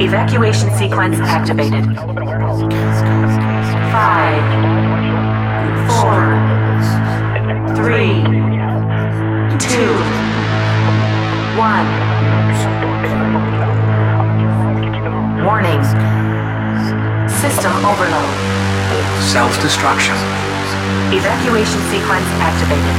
[0.00, 1.84] Evacuation sequence activated.
[3.90, 4.44] Five,
[5.88, 6.36] four,
[7.74, 8.22] three,
[9.58, 9.94] two,
[11.56, 11.88] one.
[15.42, 15.82] Warning.
[17.30, 18.28] System overload.
[19.22, 20.37] Self-destruction.
[21.10, 22.94] Evacuation sequence activated.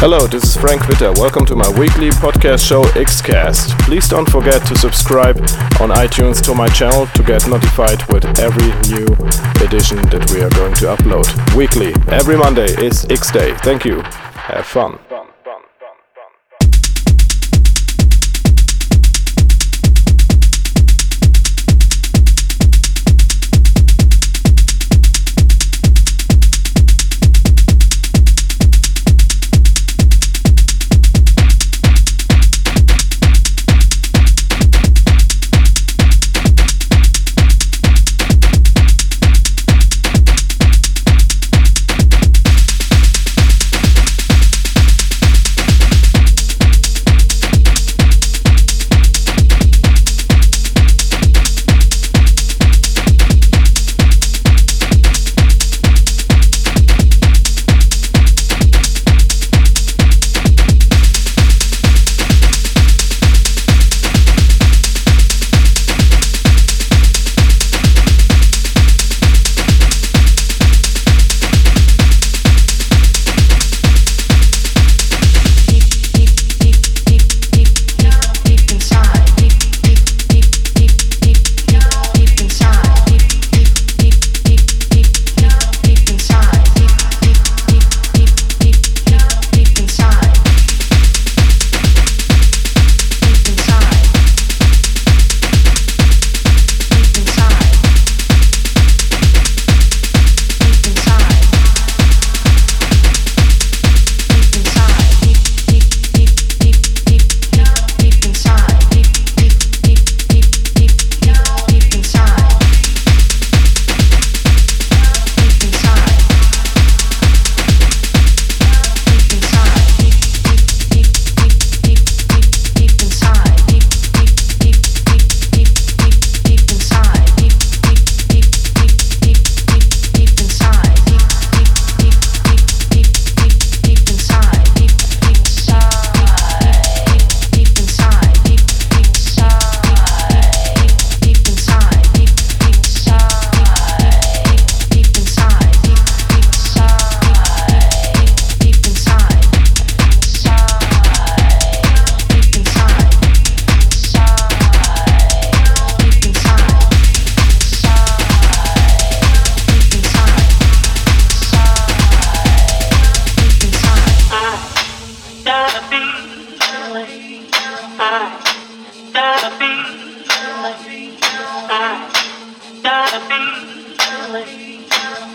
[0.00, 1.12] Hello, this is Frank Witter.
[1.12, 3.78] Welcome to my weekly podcast show Xcast.
[3.80, 5.36] Please don't forget to subscribe
[5.78, 9.04] on iTunes to my channel to get notified with every new
[9.62, 11.92] edition that we are going to upload weekly.
[12.08, 13.52] Every Monday is X Day.
[13.56, 14.00] Thank you.
[14.00, 14.98] Have fun.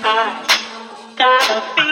[0.07, 0.45] I
[1.17, 1.84] gotta feel.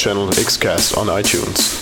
[0.00, 1.79] Channel Xcast on iTunes.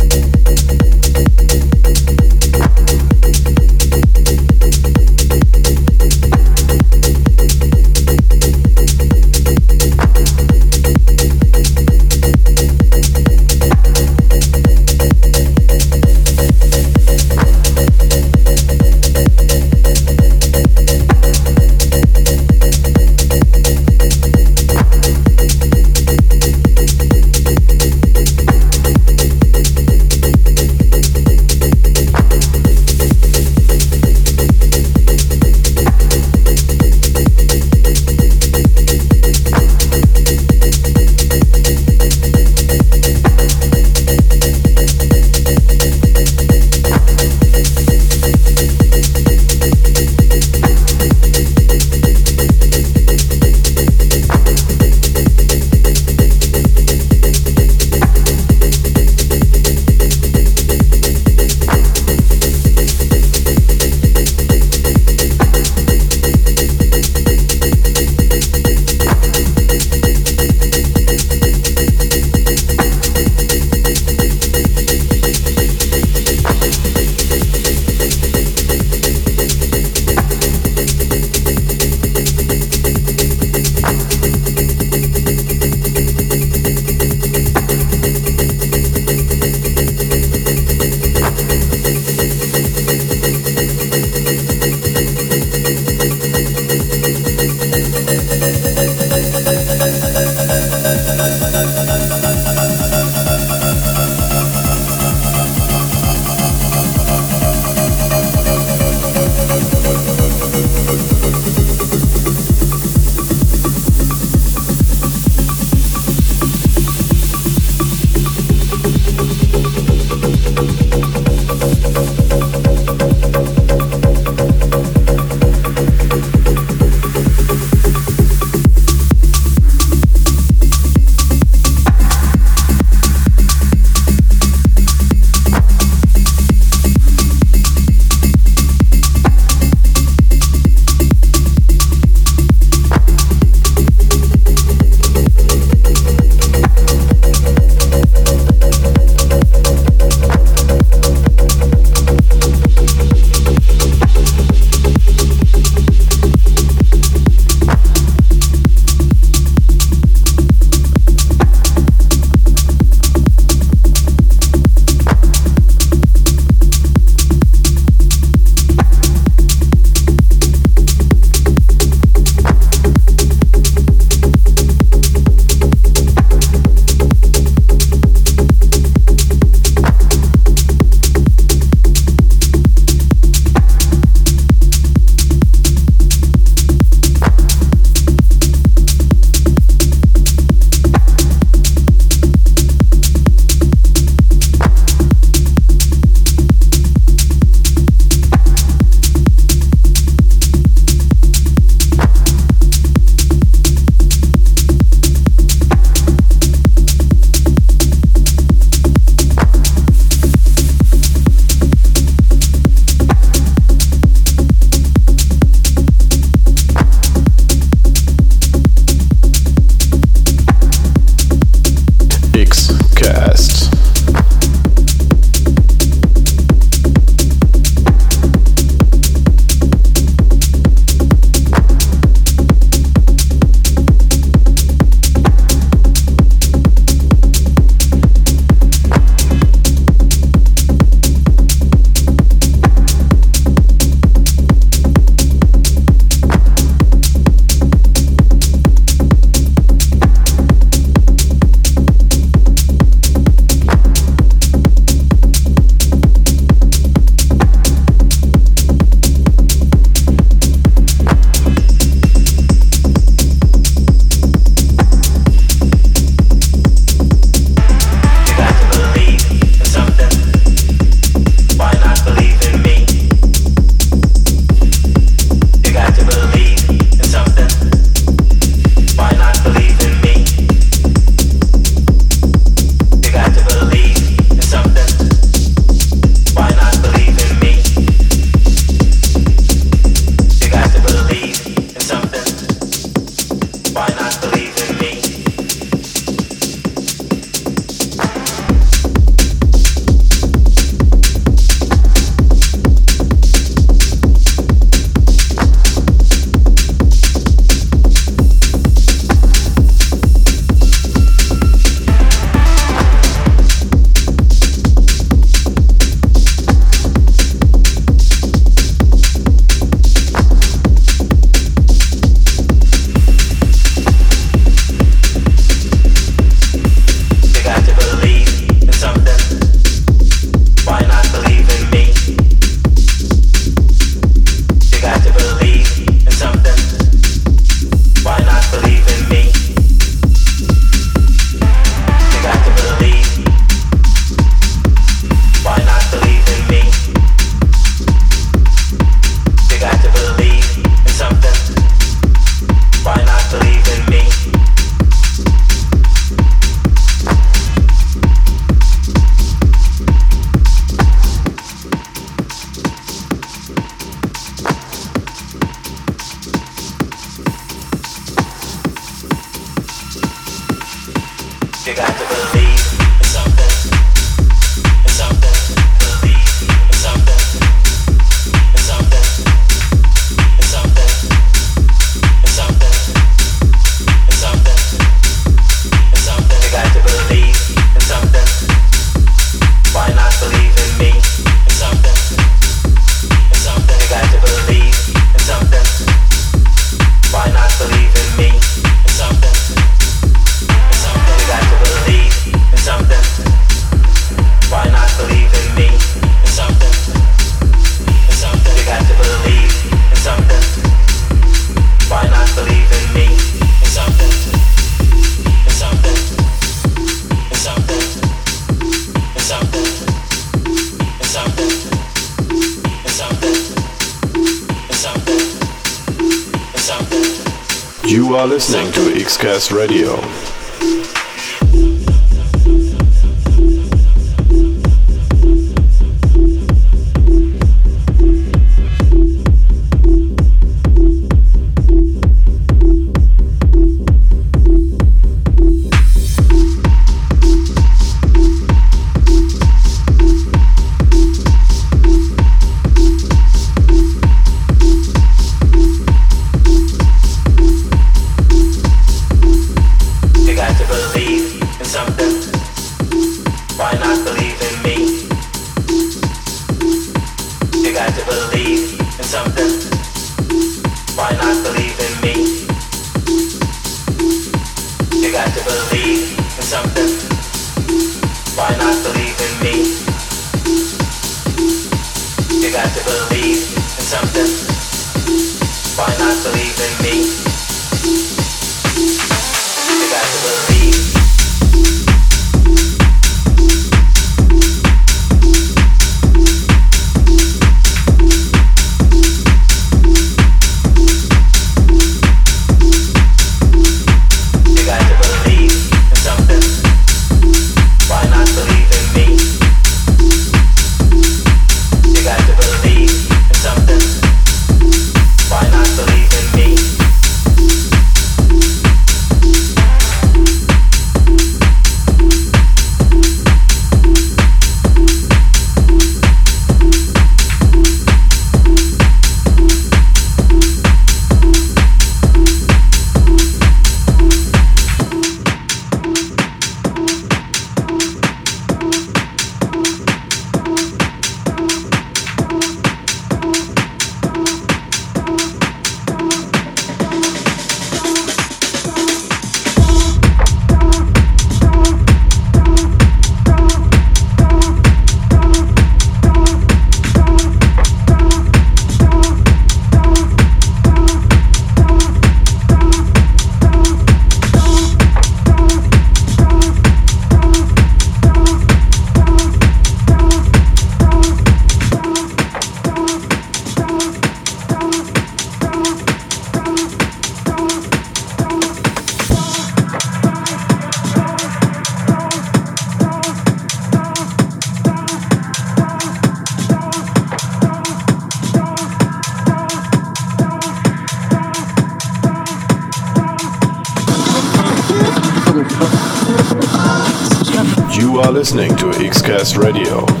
[598.11, 600.00] Listening to Xcast Radio.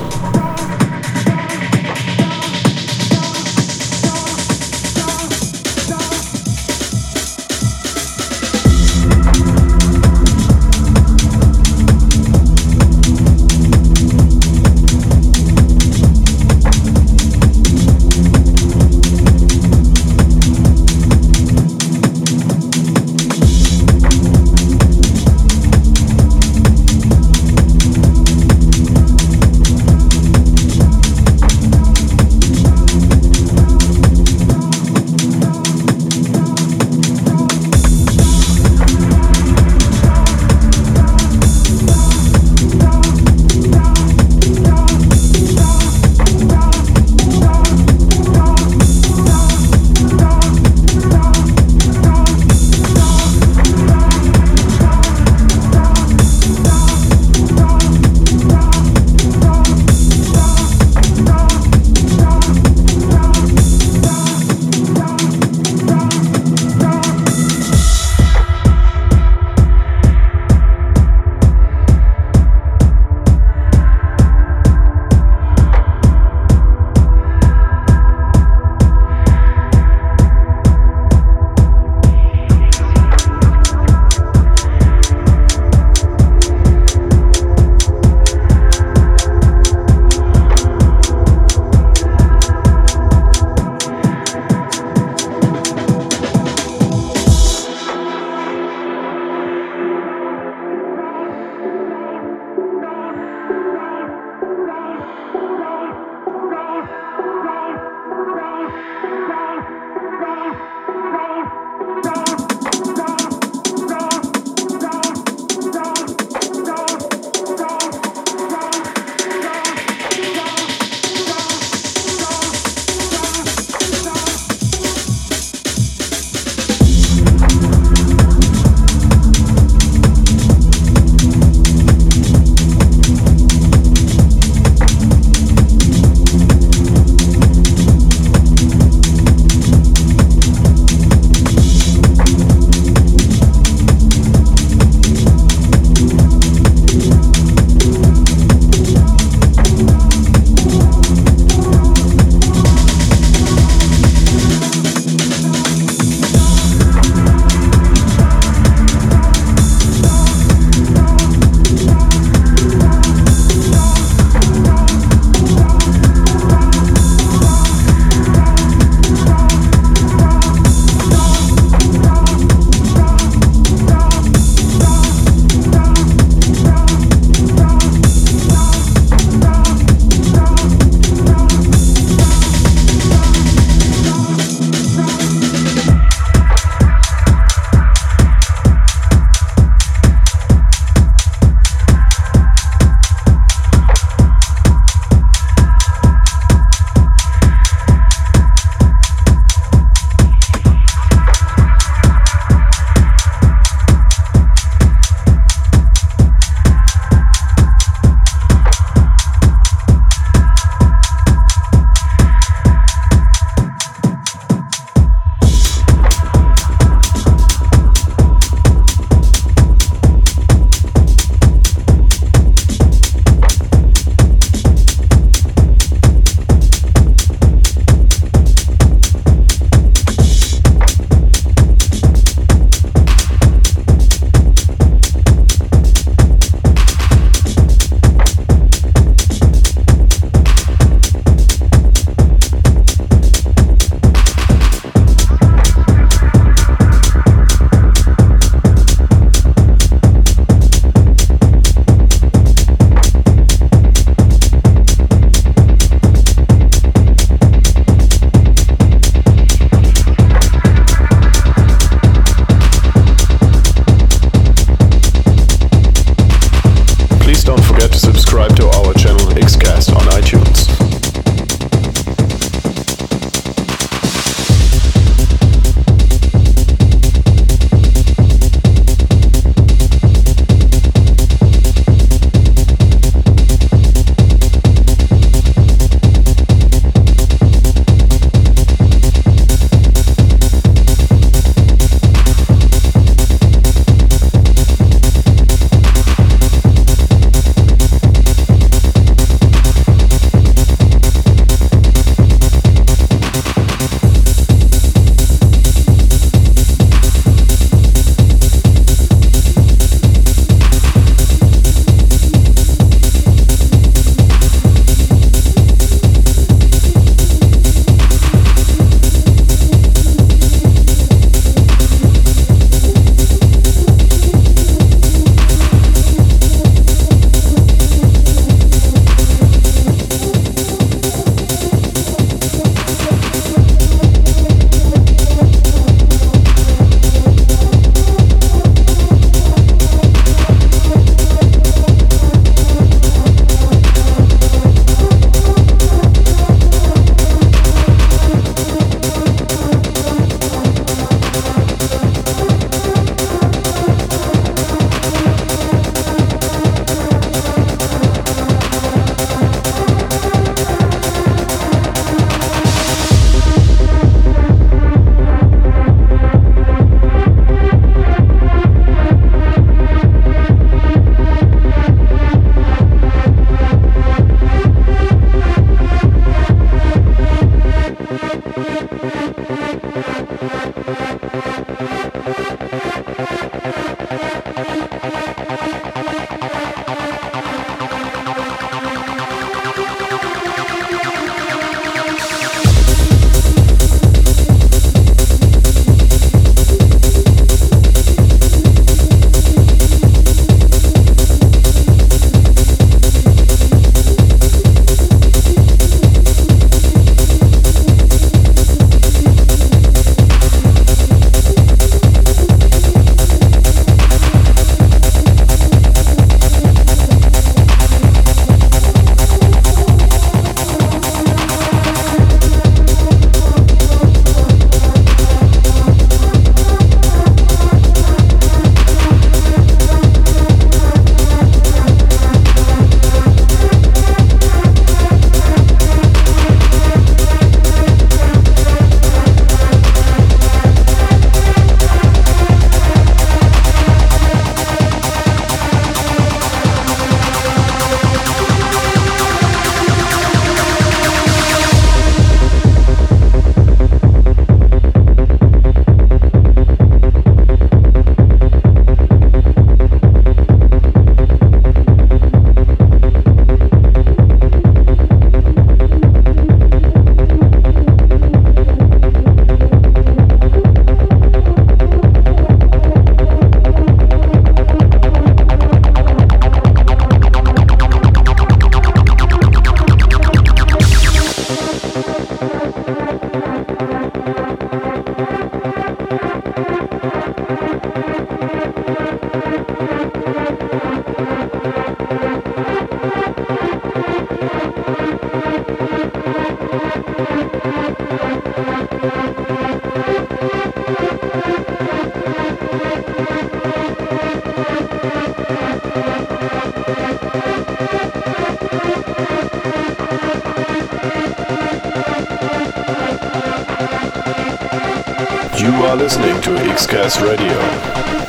[516.11, 518.20] Listening to Xcast Radio.